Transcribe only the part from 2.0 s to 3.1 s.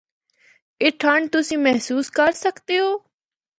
کر سکدے او۔